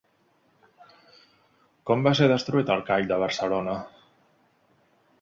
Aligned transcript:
Com 1.91 2.03
va 2.09 2.15
ser 2.21 2.31
destruït 2.33 2.75
el 2.77 2.85
Call 2.91 3.09
de 3.15 3.23
Barcelona? 3.29 3.81